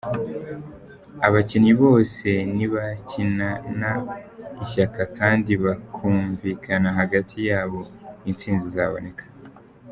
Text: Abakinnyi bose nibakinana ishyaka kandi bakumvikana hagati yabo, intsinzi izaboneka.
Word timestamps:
Abakinnyi 1.27 1.73
bose 1.81 2.27
nibakinana 2.55 3.91
ishyaka 4.63 5.01
kandi 5.17 5.51
bakumvikana 5.65 6.89
hagati 6.99 7.37
yabo, 7.49 7.79
intsinzi 8.29 8.65
izaboneka. 8.71 9.23